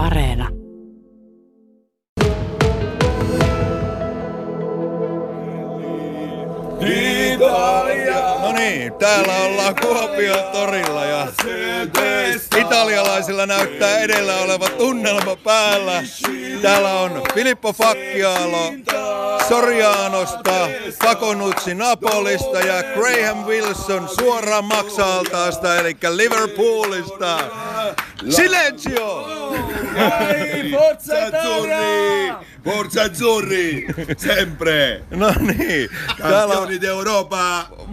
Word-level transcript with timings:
Areena. 0.00 0.48
No 8.42 8.52
niin, 8.52 8.92
täällä 8.92 9.36
ollaan 9.36 9.74
Kuopion 9.80 10.44
torilla 10.52 11.04
ja 11.04 11.26
italialaisilla 12.60 13.46
näyttää 13.46 13.98
edellä 13.98 14.36
oleva 14.36 14.68
tunnelma 14.68 15.36
päällä. 15.36 16.02
Täällä 16.62 17.00
on 17.00 17.22
Filippo 17.34 17.72
Facchialo 17.72 18.72
Sorianosta, 19.48 20.68
Pakonutsi 21.04 21.74
Napolista 21.74 22.60
ja 22.60 22.82
Graham 22.82 23.38
Wilson 23.44 24.08
suoraan 24.08 24.64
maksaltaasta 24.64 25.76
eli 25.76 25.96
Liverpoolista. 26.16 27.38
Silenzio! 28.30 29.26
Forza 30.70 31.14
Azzurri! 31.26 32.32
Forza 32.64 33.02
Azzurri! 33.02 33.86
Sempre! 34.16 35.02
No 35.10 35.32
niin, 35.40 35.90
täällä 36.18 36.58
on! 36.58 36.68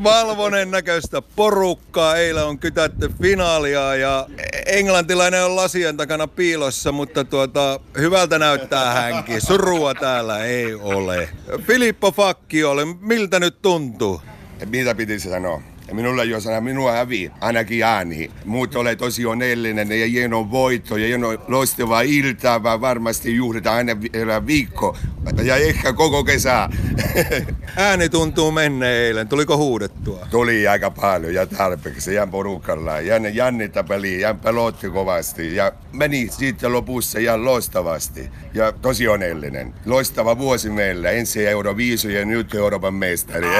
Valvonen 0.03 0.71
näköistä 0.71 1.21
porukkaa. 1.21 2.15
Eilen 2.15 2.43
on 2.43 2.59
kytätty 2.59 3.11
finaalia 3.21 3.95
ja 3.95 4.27
englantilainen 4.65 5.45
on 5.45 5.55
lasien 5.55 5.97
takana 5.97 6.27
piilossa, 6.27 6.91
mutta 6.91 7.23
tuota, 7.23 7.79
hyvältä 7.97 8.39
näyttää 8.39 8.93
hänkin. 8.93 9.41
Surua 9.41 9.93
täällä 9.93 10.43
ei 10.45 10.73
ole. 10.73 11.29
Filippo 11.61 12.11
Fakki 12.11 12.63
oli, 12.63 12.85
miltä 12.85 13.39
nyt 13.39 13.61
tuntuu? 13.61 14.21
Mitä 14.65 14.95
pitäisi 14.95 15.29
sanoa? 15.29 15.61
Minulla 15.91 16.23
jos 16.23 16.43
sana 16.43 16.61
minua 16.61 16.91
hävi, 16.91 17.31
ainakin 17.41 17.83
ääni. 17.83 18.31
Muut 18.45 18.75
ole 18.75 18.95
tosi 18.95 19.25
onnellinen 19.25 19.99
ja 19.99 20.07
hieno 20.07 20.51
voitto 20.51 20.97
ja 20.97 21.07
hieno 21.07 21.27
loistava 21.47 22.01
ilta, 22.01 22.63
vaan 22.63 22.81
varmasti 22.81 23.35
juhlitaan 23.35 23.77
aina 23.77 24.01
vielä 24.01 24.45
viikko 24.47 24.97
ja 25.43 25.55
ehkä 25.55 25.93
koko 25.93 26.23
kesä. 26.23 26.69
Ääni 27.75 28.09
tuntuu 28.09 28.51
menneen 28.51 29.05
eilen. 29.05 29.27
Tuliko 29.27 29.57
huudettua? 29.57 30.27
Tuli 30.31 30.67
aika 30.67 30.91
paljon 30.91 31.33
ja 31.33 31.45
tarpeeksi 31.45 32.13
ja 32.13 32.27
porukalla. 32.27 32.99
Ja 32.99 33.19
ne 33.19 33.29
jännitä 33.29 33.83
peli 33.83 34.21
ja 34.21 34.33
pelotti 34.33 34.89
kovasti 34.89 35.55
ja 35.55 35.71
meni 35.93 36.27
sitten 36.31 36.73
lopussa 36.73 37.19
ihan 37.19 37.45
loistavasti. 37.45 38.29
Ja 38.53 38.71
tosi 38.71 39.07
onnellinen. 39.07 39.73
Loistava 39.85 40.37
vuosi 40.37 40.69
meillä. 40.69 41.09
Ensi 41.09 41.47
Euroviisu 41.47 42.09
ja 42.09 42.25
nyt 42.25 42.53
Euroopan 42.55 42.93
mestari. 42.93 43.47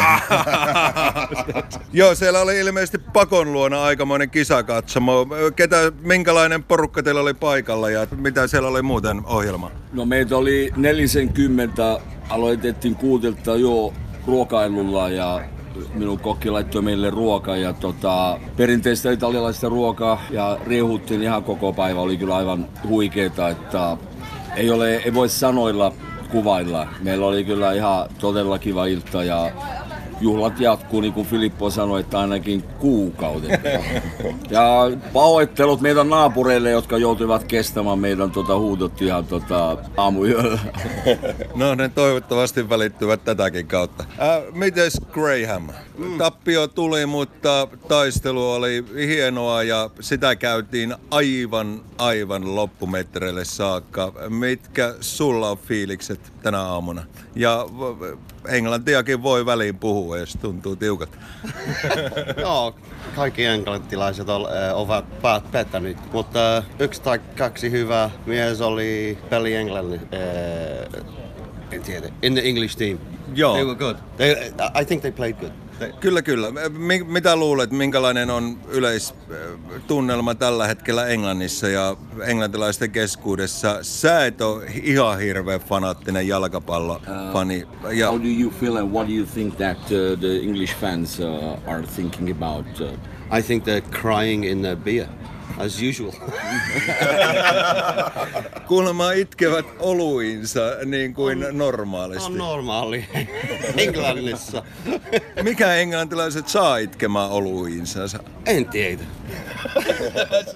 Joo, 1.94 2.16
siellä 2.18 2.42
oli 2.42 2.60
ilmeisesti 2.60 2.98
Pakon 2.98 3.54
luona 3.54 3.84
aikamoinen 3.84 4.30
kisakatsomo. 4.30 5.28
Ketä, 5.56 5.92
minkälainen 6.02 6.64
porukka 6.64 7.04
teillä 7.04 7.22
oli 7.22 7.34
paikalla 7.34 7.90
ja 7.90 8.08
mitä 8.16 8.48
siellä 8.48 8.70
oli 8.70 8.82
muuten 8.82 9.22
ohjelma? 9.26 9.72
No 9.94 10.06
meitä 10.06 10.38
oli 10.38 10.72
40, 10.76 12.00
aloitettiin 12.30 12.96
kuutelta 12.96 13.56
jo 13.56 13.94
ruokailulla 14.28 15.10
ja 15.10 15.42
minun 15.94 16.20
kokki 16.20 16.50
laittoi 16.50 16.82
meille 16.82 17.10
ruokaa 17.10 17.58
ja 17.58 17.74
tota, 17.74 18.40
perinteistä 18.58 19.12
italialaista 19.12 19.70
ruokaa 19.70 20.22
ja 20.30 20.58
riehuttiin 20.68 21.22
ihan 21.22 21.44
koko 21.44 21.74
päivä. 21.74 22.00
Oli 22.00 22.18
kyllä 22.18 22.36
aivan 22.36 22.68
huikeeta, 22.88 23.50
että 23.50 23.98
ei, 24.56 24.70
ole, 24.70 24.96
ei 24.96 25.14
voi 25.14 25.30
sanoilla 25.30 25.94
kuvailla. 26.32 26.88
Meillä 27.02 27.26
oli 27.26 27.44
kyllä 27.44 27.74
ihan 27.74 28.10
todella 28.20 28.60
kiva 28.60 28.86
ilta 28.86 29.24
ja 29.24 29.52
juhlat 30.22 30.60
jatkuu, 30.60 31.02
niin 31.02 31.14
kuin 31.14 31.28
Filippo 31.28 31.70
sanoi, 31.70 32.00
että 32.00 32.20
ainakin 32.20 32.64
kuukauden. 32.64 33.60
Ja 34.50 34.72
pahoittelut 35.14 35.82
meidän 35.82 36.10
naapureille, 36.10 36.72
jotka 36.72 36.98
joutuivat 36.98 37.44
kestämään 37.44 38.00
meidän 38.00 38.32
tota, 38.32 38.58
huudot 38.58 39.02
ihan 39.02 39.26
tota, 39.26 39.78
aamuyöllä. 39.98 40.60
No 41.56 41.76
ne 41.76 41.90
toivottavasti 41.90 42.70
välittyvät 42.70 43.24
tätäkin 43.24 43.68
kautta. 43.68 44.04
Äh, 44.04 44.54
mites 44.54 45.02
Graham? 45.12 45.68
Tappio 46.18 46.68
tuli, 46.68 47.06
mutta 47.06 47.68
taistelu 47.88 48.52
oli 48.52 48.86
hienoa 49.08 49.64
ja 49.64 49.90
sitä 50.00 50.36
käytiin 50.36 50.96
aivan, 51.12 51.82
aivan 51.98 52.56
loppumetreille 52.56 53.46
saakka. 53.46 54.14
Mitkä 54.30 54.96
sulla 55.02 55.50
on 55.50 55.58
fiilikset 55.58 56.34
tänä 56.48 56.62
aamuna? 56.62 57.04
Ja 57.36 57.66
englantiakin 58.48 59.24
voi 59.24 59.46
väliin 59.46 59.80
puhua, 59.80 60.18
jos 60.18 60.38
tuntuu 60.42 60.76
tiukat. 60.76 61.10
Joo, 62.42 62.76
kaikki 63.16 63.46
englantilaiset 63.46 64.28
ovat 64.74 65.52
pettänyt, 65.52 65.98
mutta 66.14 66.64
yksi 66.80 67.02
tai 67.02 67.20
kaksi 67.38 67.72
hyvää 67.72 68.10
mies 68.26 68.62
oli 68.62 69.18
peli 69.30 69.56
englannin, 69.56 70.02
en 71.72 71.82
tiedä, 71.82 72.10
in 72.22 72.34
the 72.34 72.42
English 72.42 72.78
team. 72.78 72.98
Joo. 73.36 73.54
They 73.54 73.66
were 73.66 73.76
good. 73.76 73.96
They, 74.18 74.32
I 74.82 74.86
think 74.86 75.02
they 75.02 75.12
played 75.12 75.36
good. 75.40 75.52
Kyllä, 76.00 76.22
kyllä. 76.22 76.48
Mi- 76.70 77.04
mitä 77.04 77.36
luulet, 77.36 77.72
minkälainen 77.72 78.30
on 78.30 78.58
yleistunnelma 78.70 80.36
tällä 80.36 80.68
hetkellä 80.68 81.08
Englannissa 81.08 81.68
ja 81.68 81.96
englantilaisten 82.22 82.92
keskuudessa? 82.92 83.78
Sä 83.82 84.26
et 84.26 84.42
ole 84.42 84.64
ihan 84.84 85.20
hirveän 85.20 85.60
fanaattinen 85.60 86.28
jalkapallofani. 86.28 87.68
Ja 87.92 88.10
How 88.12 88.20
do 88.22 88.28
you 88.42 88.52
feel 88.60 88.76
and 88.76 88.92
what 88.92 89.08
do 89.08 89.14
you 89.14 89.26
think 89.34 89.56
that 89.56 89.78
uh, 89.78 90.20
the 90.20 90.38
English 90.44 90.76
fans 90.76 91.20
uh, 91.20 91.70
are 91.74 91.84
thinking 91.96 92.32
about? 92.32 92.66
Uh, 92.82 92.88
I 93.38 93.42
think 93.42 93.64
they're 93.64 94.00
crying 94.02 94.46
in 94.46 94.62
their 94.62 94.78
beer, 94.78 95.08
as 95.58 95.78
usual. 95.90 96.12
kuulemma 98.68 99.12
itkevät 99.12 99.66
oluinsa 99.80 100.62
niin 100.86 101.14
kuin 101.14 101.46
normaalisti. 101.52 102.26
on 102.26 102.38
normaali 102.38 103.06
Englannissa. 103.78 104.64
Mikä 105.44 105.76
englantilaiset 105.76 106.48
saa 106.48 106.78
itkemään 106.78 107.30
oluinsa? 107.30 108.00
En 108.46 108.66
tiedä. 108.70 109.04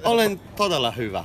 Olen 0.03 0.39
todella 0.55 0.91
hyvä. 0.91 1.23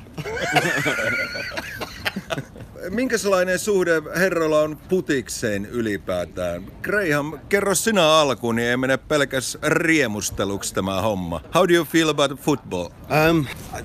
Minkälainen 2.91 3.59
suhde 3.59 4.03
herrolla 4.17 4.61
on 4.61 4.77
putikseen 4.89 5.67
ylipäätään? 5.67 6.65
Graham, 6.83 7.39
kerro 7.49 7.75
sinä 7.75 8.13
alkuun, 8.13 8.57
niin 8.57 8.69
ei 8.69 8.77
mene 8.77 8.97
pelkäs 8.97 9.59
riemusteluksi 9.63 10.75
tämä 10.75 11.01
homma. 11.01 11.41
How 11.55 11.69
do 11.69 11.75
you 11.75 11.85
feel 11.85 12.09
about 12.09 12.41
football? 12.41 12.89
Um, 13.31 13.47
I, 13.79 13.83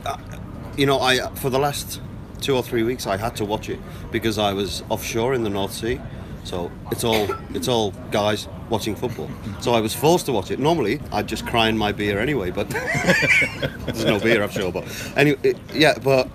you 0.78 0.85
know, 0.85 1.12
I 1.12 1.22
for 1.35 1.51
the 1.51 1.62
last 1.62 2.01
two 2.45 2.57
or 2.57 2.63
three 2.63 2.84
weeks 2.84 3.06
I 3.06 3.17
had 3.17 3.31
to 3.35 3.45
watch 3.45 3.69
it 3.69 3.79
because 4.12 4.51
I 4.51 4.53
was 4.53 4.85
offshore 4.89 5.35
in 5.35 5.41
the 5.41 5.50
North 5.50 5.73
Sea. 5.73 6.00
So 6.44 6.72
it's 6.91 7.03
all 7.03 7.28
it's 7.53 7.68
all 7.68 7.91
guys 8.12 8.47
watching 8.69 8.96
football. 8.96 9.29
So 9.59 9.74
I 9.74 9.79
was 9.81 9.94
forced 9.94 10.25
to 10.25 10.31
watch 10.31 10.50
it. 10.52 10.59
Normally 10.59 11.00
I'd 11.12 11.28
just 11.28 11.46
cry 11.46 11.68
in 11.68 11.78
my 11.78 11.91
beer 11.91 12.19
anyway, 12.19 12.52
but 12.52 12.69
there's 13.85 14.06
no 14.06 14.19
beer 14.19 14.41
I'm 14.44 14.50
sure. 14.50 14.72
But 14.72 14.85
anyway, 15.16 15.40
it- 15.44 15.57
yeah. 15.74 15.97
But 16.00 16.28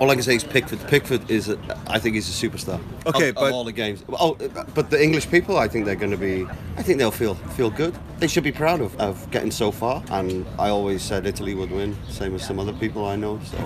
all 0.00 0.10
I 0.10 0.14
can 0.14 0.22
say 0.22 0.34
is 0.36 0.44
Pickford. 0.44 0.80
Pickford 0.88 1.30
is, 1.30 1.48
a, 1.48 1.58
I 1.86 1.98
think, 1.98 2.14
he's 2.14 2.28
a 2.28 2.48
superstar. 2.48 2.80
Okay, 3.06 3.28
of, 3.28 3.34
but- 3.36 3.48
of 3.48 3.52
all 3.52 3.64
the 3.64 3.72
games. 3.72 4.04
Oh, 4.12 4.34
but 4.74 4.90
the 4.90 5.00
English 5.02 5.30
people, 5.30 5.58
I 5.58 5.68
think 5.68 5.84
they're 5.84 5.94
going 5.96 6.10
to 6.10 6.16
be. 6.16 6.46
I 6.76 6.82
think 6.82 6.98
they'll 6.98 7.10
feel 7.10 7.34
feel 7.34 7.70
good. 7.70 7.94
They 8.18 8.28
should 8.28 8.44
be 8.44 8.52
proud 8.52 8.80
of, 8.80 8.98
of 9.00 9.30
getting 9.30 9.50
so 9.50 9.70
far. 9.70 10.02
And 10.10 10.46
I 10.58 10.68
always 10.70 11.02
said 11.02 11.26
Italy 11.26 11.54
would 11.54 11.70
win, 11.70 11.96
same 12.08 12.34
as 12.34 12.46
some 12.46 12.58
other 12.58 12.72
people 12.72 13.04
I 13.06 13.16
know. 13.16 13.38
So 13.44 13.58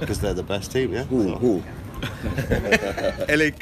because 0.00 0.20
they're 0.20 0.34
the 0.34 0.42
best 0.42 0.70
team, 0.72 0.92
yeah. 0.92 1.04
who, 1.04 1.24
So- 1.24 1.36
who? 1.36 1.62
Eli 3.28 3.54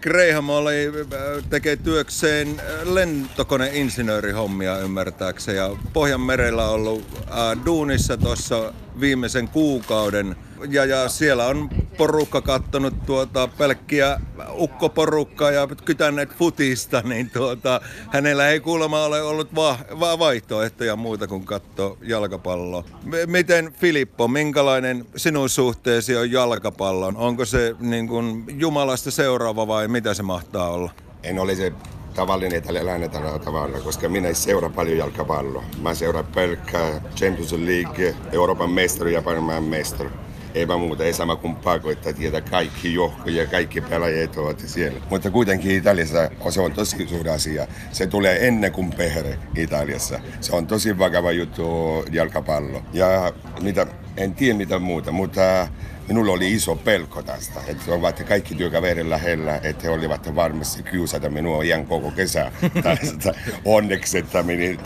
Graham 0.00 0.50
oli, 0.50 0.86
äh, 0.86 1.44
tekee 1.50 1.76
työkseen 1.76 2.48
äh, 2.48 2.64
lentokoneinsinöörihommia 2.92 4.78
ymmärtääkseen 4.78 5.56
ja 5.56 5.76
Pohjanmerellä 5.92 6.68
ollut 6.68 7.04
äh, 7.16 7.64
duunissa 7.64 8.16
tuossa 8.16 8.72
viimeisen 9.00 9.48
kuukauden. 9.48 10.36
Ja, 10.68 10.84
ja 10.84 11.08
siellä 11.08 11.46
on 11.46 11.70
porukka 11.98 12.40
kattonut 12.40 13.06
tuota 13.06 13.48
pelkkiä 13.58 14.20
ukkoporukkaa 14.58 15.50
ja 15.50 15.68
kytänneet 15.84 16.34
futista, 16.36 17.02
niin 17.04 17.30
tuota, 17.30 17.80
hänellä 18.12 18.48
ei 18.48 18.60
kuulemma 18.60 19.04
ole 19.04 19.22
ollut 19.22 19.54
va- 19.54 19.78
va- 20.00 20.18
vaihtoehtoja 20.18 20.96
muuta 20.96 21.26
kuin 21.26 21.44
katsoa 21.44 21.96
jalkapalloa. 22.02 22.84
M- 23.04 23.30
miten 23.30 23.72
Filippo, 23.72 24.28
minkälainen 24.28 25.06
sinun 25.16 25.48
suhteesi 25.48 26.16
on 26.16 26.32
jalkapallon? 26.32 27.16
Onko 27.16 27.44
se 27.44 27.74
niin 27.80 28.08
kuin 28.08 28.44
Jumalasta 28.60 29.10
seuraava 29.10 29.66
vai 29.66 29.88
mitä 29.88 30.14
se 30.14 30.22
mahtaa 30.22 30.68
olla? 30.70 30.90
En 31.22 31.38
ole 31.38 31.54
se 31.54 31.72
tavallinen 32.14 32.58
italialainen 32.58 33.10
tällä 33.10 33.38
tavalla, 33.38 33.78
koska 33.80 34.08
minä 34.08 34.28
en 34.28 34.34
seuraa 34.34 34.70
paljon 34.70 34.98
jalkapalloa. 34.98 35.64
Mä 35.82 35.94
seuraan 35.94 36.26
pelkkää 36.34 37.00
Champions 37.16 37.52
League, 37.52 38.14
Euroopan 38.32 38.70
mestari 38.70 39.14
ja 39.14 39.22
maailman 39.22 39.62
mestari. 39.64 40.10
Eipä 40.58 40.76
muuta, 40.76 41.04
ei 41.04 41.12
sama 41.12 41.36
kuin 41.36 41.56
Paco, 41.56 41.90
että 41.90 42.12
tietää 42.12 42.40
kaikki 42.40 42.94
johkoja 42.94 43.42
ja 43.42 43.46
kaikki 43.46 43.80
pelaajat 43.80 44.36
ovat 44.36 44.60
siellä. 44.66 45.00
Mutta 45.10 45.30
kuitenkin 45.30 45.70
Italiassa 45.70 46.30
se 46.50 46.60
on 46.60 46.72
tosi 46.72 47.08
suuri 47.08 47.30
asia. 47.30 47.66
Se 47.92 48.06
tulee 48.06 48.48
ennen 48.48 48.72
kuin 48.72 48.90
perhe 48.90 49.38
Italiassa. 49.56 50.20
Se 50.40 50.56
on 50.56 50.66
tosi 50.66 50.98
vakava 50.98 51.32
juttu 51.32 51.64
jalkapallo. 52.10 52.82
Ja 52.92 53.32
mitä, 53.60 53.86
en 54.16 54.34
tiedä 54.34 54.58
mitä 54.58 54.78
muuta, 54.78 55.12
mutta 55.12 55.68
minulla 56.08 56.32
oli 56.32 56.54
iso 56.54 56.76
pelko 56.76 57.22
tästä, 57.22 57.60
että 57.66 57.94
ovat 57.94 58.22
kaikki 58.22 58.54
työkaverin 58.54 59.10
lähellä, 59.10 59.60
että 59.62 59.82
he 59.82 59.90
olivat 59.90 60.34
varmasti 60.34 60.82
kiusata 60.82 61.30
minua 61.30 61.62
ihan 61.62 61.86
koko 61.86 62.10
kesä 62.10 62.52
tästä. 62.82 63.34
Onneksi, 63.64 64.18
että 64.18 64.42
meni 64.42 64.78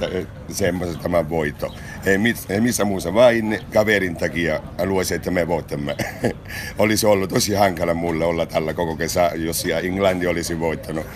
semmoisen 0.48 0.98
tämä 0.98 1.28
voitto. 1.28 1.74
Ei, 2.06 2.18
miss, 2.18 2.50
ei 2.50 2.60
missä 2.60 2.84
muussa, 2.84 3.14
vain 3.14 3.60
kaverin 3.72 4.16
takia 4.16 4.60
haluaisin, 4.78 5.16
että 5.16 5.30
me 5.30 5.48
voitamme. 5.48 5.96
olisi 6.78 7.06
ollut 7.06 7.30
tosi 7.30 7.54
hankala 7.54 7.94
mulle 7.94 8.24
olla 8.24 8.46
tällä 8.46 8.74
koko 8.74 8.96
kesä, 8.96 9.30
jos 9.34 9.64
Englanti 9.82 10.26
olisi 10.26 10.60
voittanut. 10.60 11.06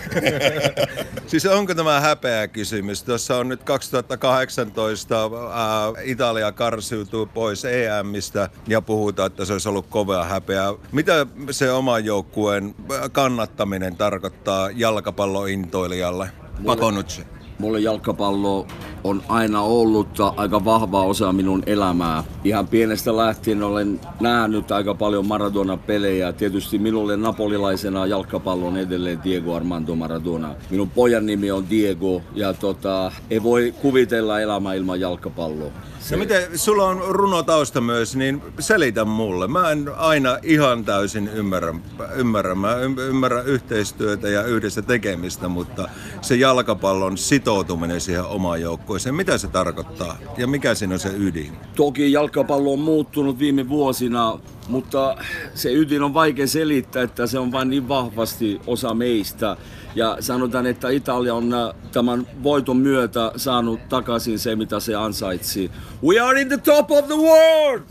siis 1.27 1.45
onko 1.45 1.75
tämä 1.75 1.99
häpeä 1.99 2.47
kysymys? 2.47 3.03
Tuossa 3.03 3.37
on 3.37 3.49
nyt 3.49 3.63
2018 3.63 5.23
ää, 5.23 6.03
Italia 6.03 6.51
karsiutuu 6.51 7.25
pois 7.25 7.65
EMistä 7.65 8.49
ja 8.67 8.81
puhutaan, 8.81 9.27
että 9.27 9.45
se 9.45 9.53
olisi 9.53 9.69
ollut 9.69 9.87
kovaa 9.89 10.23
häpeä. 10.23 10.73
Mitä 10.91 11.25
se 11.51 11.71
oman 11.71 12.05
joukkueen 12.05 12.75
kannattaminen 13.11 13.95
tarkoittaa 13.95 14.69
jalkapallointoilijalle? 14.75 16.29
Pakonucci. 16.65 17.36
Mulle 17.59 17.79
jalkapallo 17.79 18.67
on 19.03 19.23
aina 19.27 19.61
ollut 19.61 20.19
aika 20.37 20.65
vahva 20.65 21.03
osa 21.03 21.33
minun 21.33 21.63
elämää. 21.65 22.23
Ihan 22.43 22.67
pienestä 22.67 23.17
lähtien 23.17 23.63
olen 23.63 23.99
nähnyt 24.19 24.71
aika 24.71 24.93
paljon 24.93 25.25
Maradona-pelejä. 25.25 26.33
Tietysti 26.33 26.79
minulle 26.79 27.17
napolilaisena 27.17 28.05
jalkapallo 28.05 28.67
on 28.67 28.77
edelleen 28.77 29.23
Diego 29.23 29.55
Armando 29.55 29.95
Maradona. 29.95 30.55
Minun 30.69 30.89
pojan 30.89 31.25
nimi 31.25 31.51
on 31.51 31.69
Diego 31.69 32.21
ja 32.35 32.53
tota, 32.53 33.11
ei 33.29 33.43
voi 33.43 33.73
kuvitella 33.81 34.39
elämää 34.39 34.73
ilman 34.73 34.99
jalkapalloa. 34.99 35.71
Se... 35.99 36.15
Ja 36.15 36.19
miten, 36.19 36.59
sulla 36.59 36.83
on 36.83 37.01
runotausta 37.09 37.81
myös, 37.81 38.15
niin 38.15 38.41
selitä 38.59 39.05
mulle. 39.05 39.47
Mä 39.47 39.71
en 39.71 39.91
aina 39.97 40.37
ihan 40.43 40.85
täysin 40.85 41.27
ymmärrä. 41.27 41.75
ymmärrä. 42.15 42.55
Mä 42.55 42.75
ymmärrän 43.07 43.45
yhteistyötä 43.45 44.29
ja 44.29 44.43
yhdessä 44.43 44.81
tekemistä, 44.81 45.47
mutta 45.47 45.89
se 46.21 46.35
jalkapallon 46.35 47.17
sitoutuminen 47.47 48.01
siihen 48.01 48.23
omaan 48.25 48.61
joukkueeseen, 48.61 49.15
mitä 49.15 49.37
se 49.37 49.47
tarkoittaa? 49.47 50.17
Ja 50.37 50.47
mikä 50.47 50.75
siinä 50.75 50.93
on 50.93 50.99
se 50.99 51.09
ydin? 51.17 51.51
Toki 51.75 52.11
jalkapallo 52.11 52.73
on 52.73 52.79
muuttunut 52.79 53.39
viime 53.39 53.69
vuosina, 53.69 54.39
mutta 54.67 55.17
se 55.53 55.73
ydin 55.73 56.03
on 56.03 56.13
vaikea 56.13 56.47
selittää, 56.47 57.03
että 57.03 57.27
se 57.27 57.39
on 57.39 57.51
vain 57.51 57.69
niin 57.69 57.87
vahvasti 57.87 58.61
osa 58.67 58.93
meistä. 58.93 59.57
Ja 59.95 60.17
sanotaan, 60.19 60.65
että 60.65 60.89
Italia 60.89 61.35
on 61.35 61.53
äh, 61.53 61.73
tämän 61.91 62.27
voiton 62.43 62.77
myötä 62.77 63.31
saanut 63.35 63.79
takaisin 63.89 64.39
se, 64.39 64.55
mitä 64.55 64.79
se 64.79 64.95
ansaitsi. 64.95 65.71
We 66.03 66.19
are 66.19 66.41
in 66.41 66.47
the 66.47 66.57
top 66.57 66.91
of 66.91 67.05
the 67.05 67.15
world! 67.15 67.81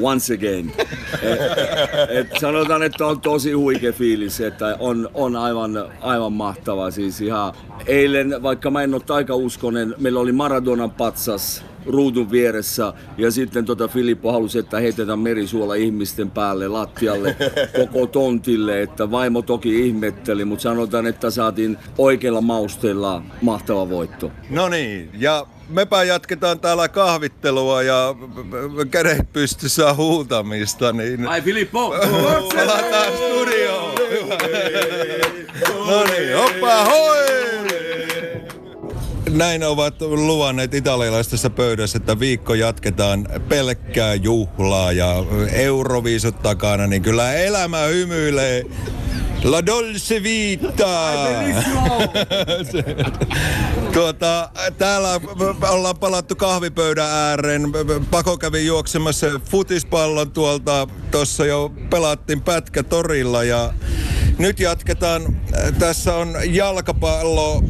Once 0.00 0.34
again. 0.34 0.72
Et, 1.22 1.40
et 2.08 2.26
sanotaan, 2.40 2.82
että 2.82 3.06
on 3.06 3.20
tosi 3.20 3.52
huikea 3.52 3.92
fiilis, 3.92 4.40
että 4.40 4.76
on, 4.78 5.08
on 5.14 5.36
aivan, 5.36 5.70
aivan 6.00 6.32
mahtava. 6.32 6.90
Siis 6.90 7.20
ihan 7.20 7.54
eilen, 7.86 8.42
vaikka 8.42 8.70
mä 8.70 8.82
en 8.82 8.94
ole 8.94 9.02
taikauskonen, 9.06 9.94
meillä 9.98 10.20
oli 10.20 10.32
Maradonan 10.32 10.90
patsas 10.90 11.64
ruudun 11.86 12.30
vieressä 12.30 12.92
ja 13.18 13.30
sitten 13.30 13.64
tota 13.64 13.88
Filippo 13.88 14.32
halusi, 14.32 14.58
että 14.58 14.80
heitetään 14.80 15.18
merisuola 15.18 15.74
ihmisten 15.74 16.30
päälle, 16.30 16.68
lattialle, 16.68 17.36
koko 17.80 18.06
tontille, 18.06 18.82
että 18.82 19.10
vaimo 19.10 19.42
toki 19.42 19.86
ihmetteli, 19.86 20.44
mutta 20.44 20.62
sanotaan, 20.62 21.06
että 21.06 21.30
saatiin 21.30 21.78
oikealla 21.98 22.40
mausteella 22.40 23.22
mahtava 23.42 23.90
voitto. 23.90 24.30
No 24.50 24.68
niin, 24.68 25.10
ja 25.18 25.46
mepä 25.68 26.04
jatketaan 26.04 26.60
täällä 26.60 26.88
kahvittelua 26.88 27.82
ja 27.82 28.14
kädet 28.90 29.32
pystyssä 29.32 29.94
huutamista, 29.94 30.92
niin... 30.92 31.26
Ai 31.26 31.42
Filippo! 31.42 31.94
Palataan 32.54 33.12
studioon! 33.16 33.94
no 35.88 36.04
niin, 36.04 36.36
hoppa 36.36 36.84
hoi! 36.84 37.53
Näin 39.34 39.62
ovat 39.62 39.94
luvanneet 40.00 40.74
italialaisessa 40.74 41.50
pöydässä, 41.50 41.98
että 41.98 42.20
viikko 42.20 42.54
jatketaan 42.54 43.28
pelkkää 43.48 44.14
juhlaa 44.14 44.92
ja 44.92 45.14
euroviisut 45.52 46.42
takana, 46.42 46.86
niin 46.86 47.02
kyllä 47.02 47.34
elämä 47.34 47.80
hymyilee. 47.80 48.64
La 49.44 49.66
Dolce 49.66 50.22
Vita! 50.22 50.84
tuota, 53.94 54.50
täällä 54.78 55.20
ollaan 55.70 55.98
palattu 55.98 56.36
kahvipöydän 56.36 57.10
ääreen. 57.10 57.72
Pako 58.10 58.38
kävi 58.38 58.66
juoksemassa 58.66 59.26
futispallon 59.50 60.30
tuolta. 60.30 60.88
Tuossa 61.10 61.46
jo 61.46 61.72
pelattiin 61.90 62.42
pätkä 62.42 62.82
torilla 62.82 63.44
ja 63.44 63.72
nyt 64.38 64.60
jatketaan. 64.60 65.36
Tässä 65.78 66.14
on 66.14 66.36
jalkapallo, 66.46 67.62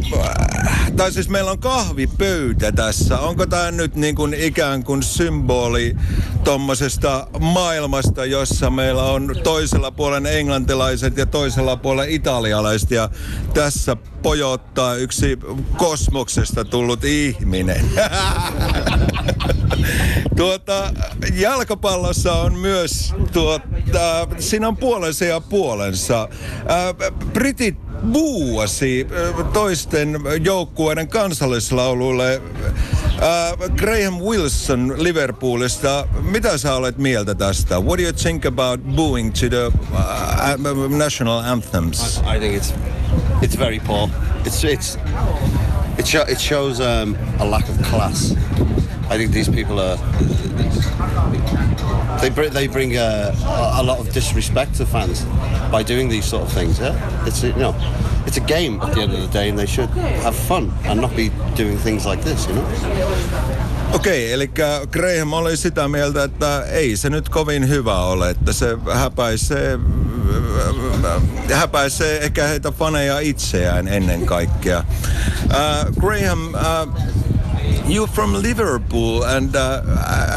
tai 0.97 1.13
siis 1.13 1.29
meillä 1.29 1.51
on 1.51 1.59
kahvipöytä 1.59 2.73
tässä. 2.73 3.19
Onko 3.19 3.47
tämä 3.47 3.71
nyt 3.71 3.97
niin 3.97 4.15
kuin 4.15 4.35
ikään 4.35 4.85
kuin 4.85 5.03
symboli 5.03 5.97
tuommoisesta 6.45 7.27
maailmasta, 7.41 8.25
jossa 8.25 8.71
meillä 8.71 9.03
on 9.03 9.37
toisella 9.43 9.91
puolen 9.91 10.27
englantilaiset 10.27 11.17
ja 11.17 11.27
toisella 11.27 11.77
puolen 11.77 12.11
italialaiset 12.11 12.91
ja 12.91 13.11
tässä 13.55 13.97
pojottaa 14.23 14.95
yksi 14.95 15.39
kosmoksesta 15.77 16.65
tullut 16.65 17.05
ihminen. 17.05 17.85
tuota, 20.37 20.93
jalkapallossa 21.35 22.33
on 22.33 22.59
myös, 22.59 23.15
tuota, 23.33 23.67
siinä 24.39 24.69
on 24.69 24.77
puolensa 24.77 25.25
ja 25.25 25.41
puolensa. 25.41 26.29
Ää, 26.69 26.95
Britit 27.33 27.77
buuasi 28.13 29.07
toisten 29.53 30.21
joukkueiden 30.43 31.09
kansallislauluille 31.09 32.43
Uh, 33.15 33.69
Graham 33.77 34.15
Wilson 34.15 34.95
Liverpoolista. 34.97 36.07
Mitä 36.23 36.59
sä 36.59 36.75
olet 36.75 36.99
mieltä 36.99 37.35
tästä? 37.35 37.75
What 37.81 37.99
do 37.99 38.03
you 38.03 38.13
think 38.13 38.47
about 38.47 38.81
booing 38.97 39.33
to 39.33 39.49
the 39.49 39.67
uh, 39.67 40.89
national 40.99 41.39
anthems? 41.39 42.21
I, 42.33 42.37
I 42.37 42.41
think 42.41 42.63
it's 42.63 42.75
it's 43.43 43.59
very 43.59 43.81
poor. 43.81 44.09
It's 44.45 44.65
it's 44.65 44.99
it, 45.99 46.07
sh- 46.07 46.29
it 46.33 46.39
shows 46.39 46.81
um, 46.81 47.17
a 47.39 47.51
lack 47.51 47.69
of 47.69 47.91
class. 47.91 48.33
I 49.11 49.17
think 49.19 49.33
these 49.33 49.53
people 49.53 49.79
are 49.81 49.99
they 52.25 52.31
bring 52.31 52.51
they 52.53 52.67
bring 52.67 52.97
a, 52.97 53.35
a 53.81 53.83
lot 53.83 53.99
of 53.99 54.11
disrespect 54.13 54.75
to 54.77 54.87
fans 54.87 55.27
by 55.71 55.83
doing 55.83 56.09
these 56.09 56.25
sort 56.25 56.43
of 56.43 56.53
things. 56.53 56.81
Yeah, 56.81 57.27
it's 57.27 57.43
you 57.43 57.53
know 57.53 57.75
it's 58.27 58.39
a 58.39 58.47
game 58.55 58.81
at 58.81 58.95
the 58.95 59.03
end 59.03 59.13
of 59.13 59.21
the 59.21 59.29
day, 59.29 59.51
and 59.51 59.59
they 59.59 59.67
should 59.67 59.91
have 60.25 60.35
fun 60.35 60.73
and 60.85 61.01
not 61.01 61.15
be 61.15 61.31
doing 61.55 61.77
things 61.77 62.07
like 62.07 62.23
this. 62.23 62.47
You 62.47 62.55
know. 62.55 62.65
Okei, 63.95 64.33
eli 64.33 64.51
Graham 64.91 65.33
oli 65.33 65.57
sitä 65.57 65.89
mieltä, 65.89 66.25
että 66.25 66.63
ei 66.63 66.97
se 66.97 67.11
nyt 67.11 67.29
kovin 67.29 67.69
hyvä 67.69 68.05
ole, 68.05 68.31
että 68.31 68.53
se 68.53 68.79
häpäisee, 68.93 69.79
häpäisee 71.53 72.25
ehkä 72.25 72.47
heitä 72.47 72.71
faneja 72.71 73.19
itseään 73.19 73.89
ennen 73.89 74.27
kaikkea. 74.27 74.85
Uh, 75.45 75.97
Graham, 76.01 76.49
uh, 76.49 76.93
you 77.89 78.07
from 78.07 78.33
Liverpool, 78.33 79.25
and 79.25 79.55
uh, 79.55 79.83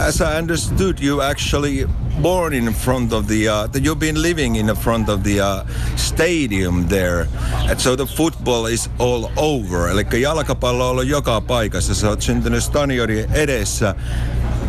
as 0.07 0.21
I 0.21 0.37
understood, 0.37 0.99
you 0.99 1.21
actually 1.21 1.85
born 2.21 2.53
in 2.53 2.73
front 2.73 3.13
of 3.13 3.27
the, 3.27 3.47
uh, 3.47 3.67
you've 3.73 3.99
been 3.99 4.21
living 4.21 4.55
in 4.55 4.67
the 4.67 4.75
front 4.75 5.09
of 5.09 5.23
the 5.23 5.39
uh, 5.39 5.65
stadium 5.95 6.87
there. 6.87 7.27
And 7.69 7.79
so 7.79 7.95
the 7.95 8.05
football 8.05 8.65
is 8.65 8.89
all 8.99 9.31
over. 9.37 9.89
Eli 9.89 10.03
jalkapallo 10.03 10.83
on 10.83 10.91
ollut 10.91 11.07
joka 11.07 11.41
paikassa. 11.41 11.95
Sä 11.95 12.09
oot 12.09 12.21
syntynyt 12.21 12.63
stadionin 12.63 13.31
edessä. 13.31 13.95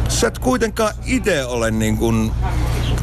Sä 0.08 0.28
et 0.28 0.38
kuitenkaan 0.38 0.94
itse 1.06 1.44
ole 1.44 1.70
niin 1.70 1.96
kuin 1.96 2.32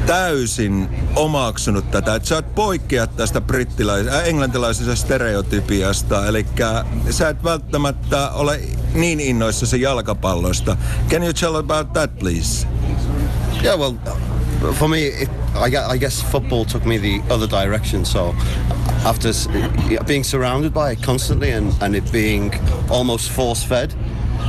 täysin 0.08 0.90
omaksunut 1.16 1.92
tätä, 1.92 2.16
että 2.16 2.30
sä 2.30 2.36
oot 2.36 2.56
poikkeat 2.56 3.16
tästä 3.16 3.40
brittilais- 3.40 4.14
äh, 4.14 4.28
englantilaisesta 4.28 4.96
stereotypiasta, 4.96 6.28
eli 6.28 6.46
sä 7.10 7.30
et 7.30 7.44
välttämättä 7.44 8.30
ole 8.30 8.60
niin 8.94 9.20
innoissasi 9.20 9.82
jalkapallosta. 9.82 10.78
Can 11.10 11.24
you 11.24 11.34
tell 11.34 11.56
about 11.56 11.94
that, 11.94 12.20
please? 12.20 12.68
Yeah, 13.64 13.80
well, 13.80 13.94
for 14.74 14.88
me, 14.88 15.08
it, 15.08 15.30
I, 15.56 15.96
I 15.96 16.00
guess 16.00 16.26
football 16.26 16.64
took 16.64 16.86
me 16.86 16.98
the 17.00 17.34
other 17.34 17.50
direction. 17.50 18.06
So 18.06 18.36
after 19.06 19.32
being 20.06 20.26
surrounded 20.26 20.74
by 20.74 20.92
it 20.92 21.02
constantly 21.06 21.52
and, 21.54 21.74
and 21.82 21.96
it 21.96 22.12
being 22.12 22.54
almost 22.90 23.32
force 23.32 23.68
fed 23.68 23.94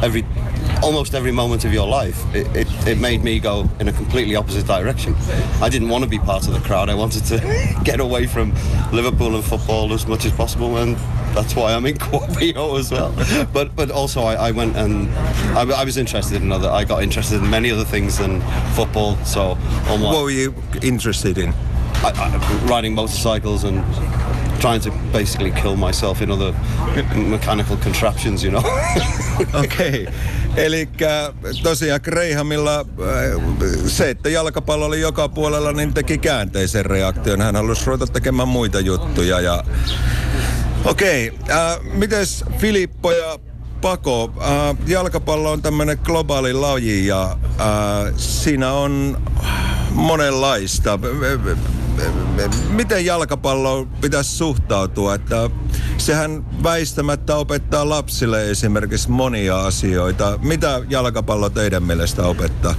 every 0.03 0.25
almost 0.83 1.15
every 1.15 1.33
moment 1.33 1.65
of 1.65 1.73
your 1.73 1.87
life, 1.87 2.23
it, 2.35 2.47
it, 2.55 2.87
it 2.87 2.99
made 2.99 3.23
me 3.23 3.39
go 3.39 3.69
in 3.81 3.89
a 3.89 3.93
completely 3.93 4.37
opposite 4.37 4.67
direction. 4.67 5.15
I 5.61 5.69
didn't 5.69 5.89
want 5.89 6.05
to 6.05 6.11
be 6.11 6.19
part 6.19 6.47
of 6.47 6.55
the 6.55 6.61
crowd. 6.61 6.89
I 6.89 6.95
wanted 6.95 7.25
to 7.27 7.81
get 7.85 8.01
away 8.01 8.27
from 8.27 8.53
Liverpool 8.93 9.35
and 9.35 9.45
football 9.45 9.93
as 9.93 10.07
much 10.07 10.25
as 10.25 10.33
possible, 10.33 10.77
and 10.79 10.97
that's 11.35 11.55
why 11.55 11.75
I'm 11.75 11.87
in 11.87 11.97
Quabio 11.99 12.79
as 12.79 12.91
well. 12.91 13.13
But 13.53 13.75
but 13.77 13.91
also 13.91 14.23
I, 14.23 14.49
I 14.49 14.51
went 14.51 14.77
and 14.77 15.09
I, 15.57 15.63
I 15.63 15.85
was 15.85 15.97
interested 15.97 16.43
in 16.43 16.53
other. 16.53 16.69
I 16.69 16.85
got 16.85 17.03
interested 17.03 17.43
in 17.43 17.51
many 17.51 17.71
other 17.71 17.85
things 17.85 18.19
than 18.19 18.41
football. 18.75 19.17
So 19.25 19.59
on 19.89 20.01
What 20.01 20.23
were 20.23 20.31
you 20.31 20.55
interested 20.83 21.39
in? 21.39 21.53
I, 22.03 22.67
riding 22.69 22.95
motorcycles 22.95 23.65
and 23.65 23.83
trying 24.61 24.81
to 24.81 24.91
basically 25.13 25.51
kill 25.53 25.77
myself 25.77 26.23
in 26.23 26.31
other 26.31 26.53
mechanical 27.15 27.77
contraptions, 27.79 28.43
you 28.43 28.51
know. 28.51 28.61
Okei. 29.53 30.13
Eli 30.57 30.89
tosiaan 31.63 32.01
Grahamilla 32.05 32.81
äh, 32.81 32.87
se, 33.87 34.11
että 34.11 34.29
jalkapallo 34.29 34.87
oli 34.87 35.01
joka 35.01 35.29
puolella, 35.29 35.73
niin 35.73 35.95
teki 35.95 36.19
käänteisen 36.19 36.87
reaktion. 36.87 37.41
Hän 37.41 37.57
halusi 37.57 37.87
ruveta 37.87 38.07
tekemään 38.07 38.49
muita 38.49 38.81
juttuja. 38.81 39.41
Ja... 39.41 39.65
Okei, 40.85 41.33
äh, 41.51 41.79
mites 41.93 42.45
Filippo 42.59 43.13
ja 43.13 43.39
Pako, 43.81 44.33
äh, 44.41 44.77
jalkapallo 44.87 45.53
on 45.53 45.63
tämmöinen 45.63 45.99
globaali 46.03 46.53
laji 46.53 47.07
ja 47.07 47.37
äh, 47.61 48.15
siinä 48.17 48.73
on 48.73 49.23
monenlaista. 49.97 50.99
Miten 52.71 53.05
jalkapalloon 53.05 53.87
pitäisi 53.87 54.31
suhtautua? 54.31 55.15
Että 55.15 55.51
sehän 55.99 56.63
väistämättä 56.63 57.37
opettaa 57.37 57.89
lapsille 57.89 58.51
esimerkiksi 58.51 59.11
monia 59.11 59.61
asioita. 59.61 60.39
Mitä 60.43 60.81
jalkapallo 60.89 61.51
teidän 61.51 61.83
mielestä 61.83 62.23
opettaa? 62.23 62.75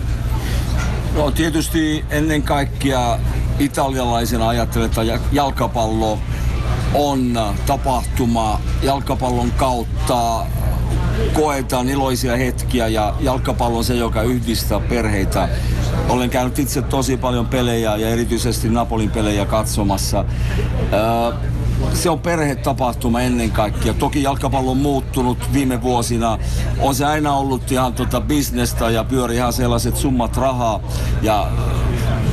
No 1.15 1.31
tietysti 1.31 2.05
ennen 2.09 2.43
kaikkea 2.43 3.19
italialaisena 3.59 4.47
ajattelen, 4.47 4.85
että 4.85 5.01
jalkapallo 5.31 6.19
on 6.93 7.39
tapahtuma 7.65 8.61
jalkapallon 8.83 9.51
kautta 9.51 10.45
koetaan 11.33 11.89
iloisia 11.89 12.37
hetkiä 12.37 12.87
ja 12.87 13.15
jalkapallo 13.19 13.77
on 13.77 13.83
se, 13.83 13.95
joka 13.95 14.21
yhdistää 14.21 14.79
perheitä. 14.79 15.49
Olen 16.09 16.29
käynyt 16.29 16.59
itse 16.59 16.81
tosi 16.81 17.17
paljon 17.17 17.47
pelejä 17.47 17.95
ja 17.95 18.09
erityisesti 18.09 18.69
Napolin 18.69 19.11
pelejä 19.11 19.45
katsomassa. 19.45 20.25
se 21.93 22.09
on 22.09 22.19
perhetapahtuma 22.19 23.21
ennen 23.21 23.51
kaikkea. 23.51 23.93
Toki 23.93 24.23
jalkapallo 24.23 24.71
on 24.71 24.77
muuttunut 24.77 25.37
viime 25.53 25.81
vuosina. 25.81 26.37
On 26.79 26.95
se 26.95 27.05
aina 27.05 27.33
ollut 27.33 27.71
ihan 27.71 27.93
tota 27.93 28.21
bisnestä 28.21 28.89
ja 28.89 29.03
pyöri 29.03 29.35
ihan 29.35 29.53
sellaiset 29.53 29.97
summat 29.97 30.37
rahaa. 30.37 30.79
Ja 31.21 31.47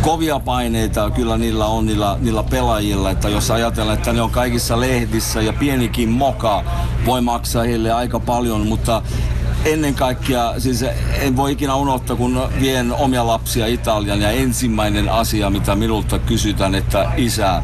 kovia 0.01 0.41
paineita 0.41 1.11
kyllä 1.11 1.39
niillä 1.39 1.67
on 1.67 1.87
niillä, 1.87 2.17
niillä 2.21 2.43
pelaajilla, 2.43 3.11
että 3.11 3.29
jos 3.29 3.51
ajatellaan, 3.51 3.99
että 3.99 4.13
ne 4.13 4.23
on 4.23 4.31
kaikissa 4.31 4.81
lehdissä 4.81 5.43
ja 5.43 5.53
pienikin 5.53 6.09
moka 6.09 6.65
voi 7.07 7.21
maksaa 7.21 7.63
heille 7.63 7.93
aika 7.93 8.21
paljon, 8.21 8.67
mutta 8.67 9.03
ennen 9.65 9.95
kaikkea, 9.95 10.55
siis 10.59 10.85
en 11.21 11.37
voi 11.37 11.53
ikinä 11.53 11.75
unohtaa, 11.75 12.17
kun 12.17 12.49
vien 12.61 12.93
omia 12.93 13.27
lapsia 13.27 13.67
Italian 13.67 14.21
ja 14.21 14.31
ensimmäinen 14.31 15.09
asia, 15.09 15.51
mitä 15.51 15.75
minulta 15.75 16.19
kysytään, 16.19 16.75
että 16.75 17.13
isä, 17.17 17.63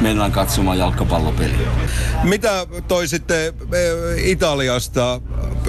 mennään 0.00 0.32
katsomaan 0.32 0.78
jalkapallopeliä. 0.78 1.68
Mitä 2.22 2.66
toisitte 2.88 3.46
eh, 3.46 3.54
Italiasta 4.28 5.20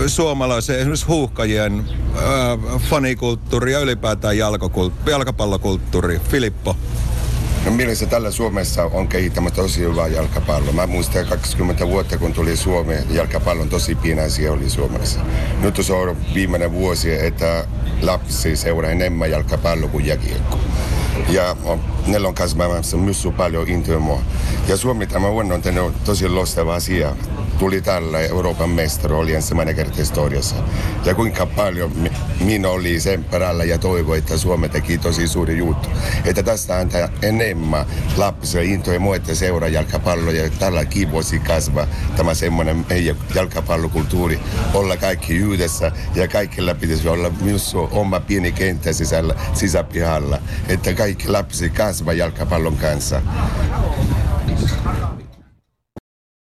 suomalaisen 0.07 0.79
esimerkiksi 0.79 1.05
huuhkajien 1.05 1.79
äh, 1.79 2.81
fanikulttuuri 2.89 3.73
ja 3.73 3.79
ylipäätään 3.79 4.37
jalkapallokulttuuri? 5.05 6.19
Filippo? 6.29 6.75
No 7.65 7.71
mielestäni 7.71 8.11
tällä 8.11 8.31
Suomessa 8.31 8.83
on 8.83 9.07
kehittämä 9.07 9.51
tosi 9.51 9.81
hyvää 9.81 10.07
jalkapalloa. 10.07 10.73
Mä 10.73 10.87
muistan 10.87 11.25
20 11.25 11.87
vuotta, 11.87 12.17
kun 12.17 12.33
tuli 12.33 12.57
Suomeen, 12.57 13.15
jalkapallon 13.15 13.69
tosi 13.69 13.95
pieni 13.95 14.47
oli 14.49 14.69
Suomessa. 14.69 15.19
Nyt 15.61 15.75
se 15.81 15.93
on 15.93 16.17
viimeinen 16.33 16.71
vuosi, 16.71 17.25
että 17.25 17.67
lapsi 18.01 18.55
seuraa 18.55 18.91
enemmän 18.91 19.31
jalkapalloa 19.31 19.89
kuin 19.89 20.05
jääkiekko. 20.05 20.59
Ja 21.29 21.55
ne 22.07 22.27
on 22.27 22.35
kasvamassa 22.35 22.97
myös 22.97 23.27
paljon 23.37 23.67
intohimoa. 23.67 24.21
Ja 24.67 24.77
Suomi 24.77 25.07
tämä 25.07 25.31
vuonna 25.31 25.55
on 25.55 25.61
tehnyt 25.61 26.03
tosi 26.03 26.29
loistava 26.29 26.75
asia 26.75 27.15
tuli 27.59 27.81
tällä 27.81 28.19
Euroopan 28.19 28.69
mestari, 28.69 29.13
oli 29.13 29.33
ensimmäinen 29.33 29.75
kerta 29.75 29.95
historiassa. 29.95 30.55
Ja 31.05 31.15
kuinka 31.15 31.45
paljon 31.45 31.91
minä 32.39 32.69
oli 32.69 32.99
sen 32.99 33.23
perällä 33.23 33.63
ja 33.63 33.77
toivoi, 33.77 34.17
että 34.17 34.37
Suomi 34.37 34.69
teki 34.69 34.97
tosi 34.97 35.27
suuri 35.27 35.57
juttu. 35.57 35.89
Että 36.25 36.43
tästä 36.43 36.77
antaa 36.77 37.09
enemmän 37.21 37.85
lapsia 38.17 38.61
intoja 38.61 38.99
että 39.15 39.35
seuraa 39.35 39.69
jalkapalloa 39.69 40.33
ja 40.33 40.49
tällä 40.49 40.85
kivoisi 40.85 41.39
kasvaa 41.39 41.87
tämä 42.17 42.33
semmoinen 42.33 42.85
meidän 42.89 43.17
jalkapallokulttuuri. 43.35 44.39
Olla 44.73 44.97
kaikki 44.97 45.35
yhdessä 45.35 45.91
ja 46.15 46.27
kaikilla 46.27 46.75
pitäisi 46.75 47.09
olla 47.09 47.29
myös 47.41 47.75
oma 47.75 48.19
pieni 48.19 48.51
kenttä 48.51 48.93
sisällä, 48.93 49.35
sisäpihalla. 49.53 50.39
Että 50.67 50.93
kaikki 50.93 51.27
lapsi 51.27 51.69
kasvaa 51.69 52.13
jalkapallon 52.13 52.77
kanssa. 52.77 53.21